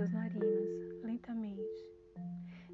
suas 0.00 0.12
narinas 0.12 1.02
lentamente. 1.02 1.86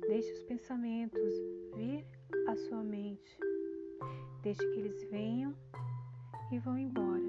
Deixe 0.06 0.30
os 0.30 0.44
pensamentos 0.44 1.32
vir 1.74 2.06
à 2.46 2.54
sua 2.54 2.84
mente. 2.84 3.36
Deixe 4.44 4.60
que 4.70 4.78
eles 4.78 5.02
venham 5.10 5.52
e 6.52 6.58
vão 6.60 6.78
embora. 6.78 7.28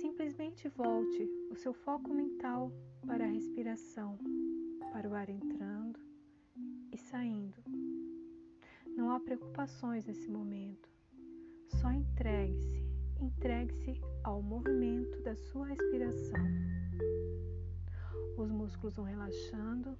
Simplesmente 0.00 0.68
volte 0.70 1.22
o 1.48 1.54
seu 1.54 1.72
foco 1.72 2.12
mental 2.12 2.72
para 3.06 3.22
a 3.24 3.28
respiração, 3.28 4.18
para 4.92 5.08
o 5.08 5.14
ar 5.14 5.30
entrando 5.30 6.00
e 6.92 6.98
saindo. 6.98 7.62
Não 8.96 9.12
há 9.12 9.20
preocupações 9.20 10.04
nesse 10.06 10.28
momento. 10.28 10.90
Só 11.68 11.92
entregue-se, 11.92 12.84
entregue-se 13.20 14.00
ao 14.24 14.42
movimento 14.42 15.22
da 15.22 15.36
sua 15.36 15.68
respiração. 15.68 16.61
Os 18.42 18.50
músculos 18.50 18.96
vão 18.96 19.04
relaxando 19.04 19.96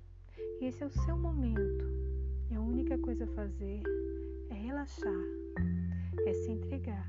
e 0.61 0.65
esse 0.65 0.83
é 0.83 0.87
o 0.87 0.91
seu 0.91 1.17
momento. 1.17 1.85
E 2.51 2.57
a 2.57 2.61
única 2.61 2.99
coisa 2.99 3.23
a 3.23 3.29
fazer 3.29 3.81
é 4.51 4.55
relaxar, 4.55 5.23
é 6.27 6.33
se 6.33 6.51
entregar. 6.51 7.09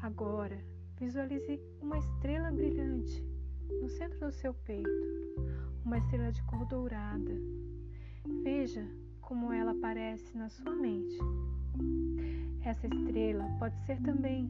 Agora, 0.00 0.56
visualize 1.00 1.60
uma 1.82 1.98
estrela 1.98 2.52
brilhante 2.52 3.26
no 3.82 3.88
centro 3.88 4.20
do 4.20 4.30
seu 4.30 4.54
peito, 4.54 4.88
uma 5.84 5.98
estrela 5.98 6.30
de 6.30 6.44
cor 6.44 6.64
dourada. 6.66 7.34
Veja 8.44 8.88
como 9.20 9.52
ela 9.52 9.72
aparece 9.72 10.38
na 10.38 10.48
sua 10.48 10.76
mente. 10.76 11.18
Essa 12.64 12.86
estrela 12.86 13.48
pode 13.58 13.76
ser 13.84 14.00
também 14.00 14.48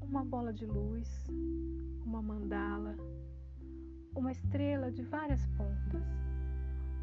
uma 0.00 0.24
bola 0.24 0.52
de 0.52 0.66
luz, 0.66 1.08
uma 4.16 4.32
estrela 4.32 4.90
de 4.90 5.02
várias 5.02 5.46
pontas. 5.58 6.02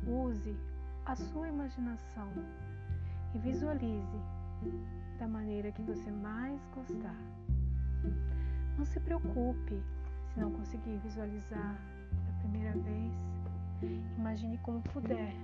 Use 0.06 0.58
a 1.06 1.16
sua 1.16 1.48
imaginação 1.48 2.28
e 3.34 3.38
visualize 3.38 4.20
da 5.20 5.28
maneira 5.28 5.72
que 5.72 5.82
você 5.84 6.12
mais 6.12 6.60
gostar. 6.76 7.16
Não 8.78 8.84
se 8.86 9.00
preocupe 9.00 9.82
se 10.34 10.40
não 10.40 10.52
conseguir 10.52 10.98
visualizar 10.98 11.80
da 12.26 12.40
primeira 12.40 12.72
vez. 12.72 13.14
Imagine 14.18 14.58
como 14.60 14.82
puder 14.82 15.36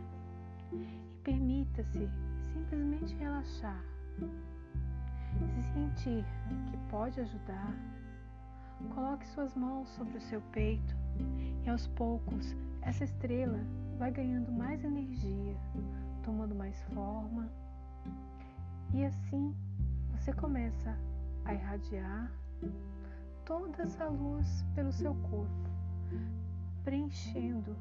e 0.74 1.20
permita-se 1.24 2.10
simplesmente 2.54 3.16
relaxar. 3.16 3.84
Se 5.54 5.62
sentir 5.74 6.26
que 6.72 6.78
pode 6.90 7.22
ajudar, 7.22 7.74
coloque 8.96 9.28
suas 9.28 9.56
mãos 9.56 9.88
sobre 9.90 10.18
o 10.18 10.22
seu 10.22 10.42
peito 10.52 10.99
e 11.66 11.70
aos 11.70 11.88
poucos 11.88 12.56
essa 12.82 13.04
estrela 13.04 13.60
vai 13.98 14.12
ganhando 14.12 14.52
mais 14.52 14.84
energia, 14.84 15.56
tomando 16.24 16.56
mais 16.56 16.82
forma 16.94 17.50
e 18.94 19.06
assim 19.06 19.56
você 20.12 20.34
começa 20.34 20.98
a 21.46 21.54
irradiar 21.54 22.32
toda 23.46 23.84
essa 23.84 24.06
luz 24.06 24.66
pelo 24.76 24.92
seu 24.92 25.14
corpo, 25.16 25.70
preenchendo 26.84 27.76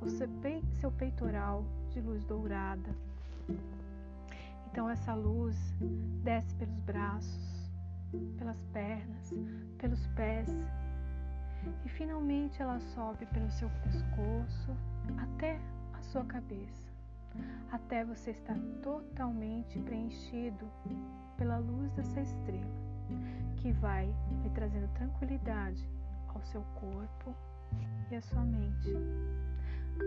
o 0.00 0.08
seu 0.08 0.90
peitoral 0.92 1.64
de 1.90 2.00
luz 2.00 2.24
dourada. 2.24 2.94
Então 4.70 4.88
essa 4.88 5.14
luz 5.14 5.56
desce 6.22 6.54
pelos 6.54 6.80
braços, 6.80 7.70
pelas 8.38 8.60
pernas, 8.72 9.32
finalmente 12.02 12.60
ela 12.60 12.80
sobe 12.80 13.24
pelo 13.26 13.48
seu 13.52 13.70
pescoço 13.84 14.76
até 15.18 15.60
a 15.92 16.02
sua 16.02 16.24
cabeça, 16.24 16.90
até 17.70 18.04
você 18.04 18.32
estar 18.32 18.58
totalmente 18.82 19.78
preenchido 19.78 20.68
pela 21.36 21.58
luz 21.58 21.92
dessa 21.92 22.20
estrela, 22.20 22.74
que 23.56 23.70
vai 23.74 24.12
lhe 24.42 24.50
trazendo 24.50 24.92
tranquilidade 24.94 25.88
ao 26.34 26.42
seu 26.42 26.62
corpo 26.74 27.36
e 28.10 28.16
à 28.16 28.20
sua 28.20 28.42
mente. 28.42 28.92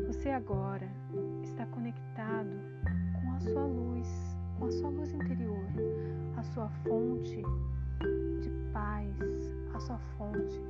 Você 0.08 0.32
agora 0.32 0.90
está 1.44 1.66
conectado 1.68 2.52
com 3.22 3.32
a 3.32 3.40
sua 3.40 3.66
luz, 3.66 4.38
com 4.60 4.66
a 4.66 4.72
sua 4.72 4.90
luz 4.90 5.14
interior, 5.14 5.66
a 6.36 6.44
sua 6.44 6.68
fonte 6.84 7.42
de 8.42 8.50
paz, 8.74 9.16
a 9.74 9.80
sua 9.80 9.98
fonte 10.18 10.62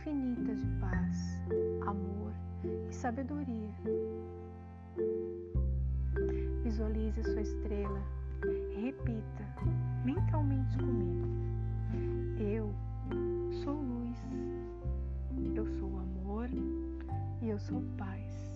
infinita 0.00 0.54
de 0.54 0.66
paz, 0.80 1.42
amor 1.86 2.32
e 2.88 2.94
sabedoria. 2.94 3.70
Visualize 6.62 7.22
sua 7.22 7.42
estrela 7.42 8.02
e 8.44 8.80
repita 8.80 9.44
mentalmente 10.04 10.78
comigo. 10.78 11.28
Eu 12.38 12.72
sou 13.62 13.74
luz, 13.74 14.16
eu 15.54 15.66
sou 15.66 15.98
amor 15.98 16.48
e 17.42 17.50
eu 17.50 17.58
sou 17.58 17.82
paz. 17.98 18.49